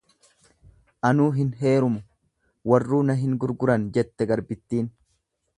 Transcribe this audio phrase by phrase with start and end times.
[1.09, 2.01] Anuu hin heerumu,
[2.73, 4.93] warruu ana hin gurguran, jette garbittiin.